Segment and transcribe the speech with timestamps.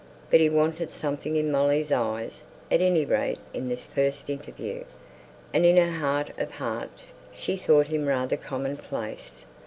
[0.31, 4.83] But he wanted something in Molly's eyes at any rate, in this first interview,
[5.53, 9.45] and in her heart of hearts she thought him rather commonplace.